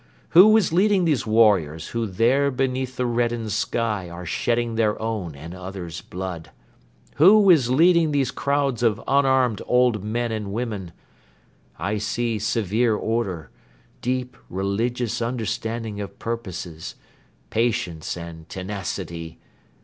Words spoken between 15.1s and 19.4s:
understanding of purposes, patience and tenacity